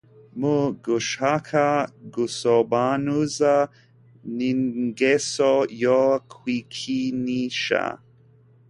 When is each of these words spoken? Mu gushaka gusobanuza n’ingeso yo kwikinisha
Mu 0.39 0.57
gushaka 0.83 1.61
gusobanuza 2.15 3.53
n’ingeso 4.35 5.51
yo 5.83 6.01
kwikinisha 6.33 7.81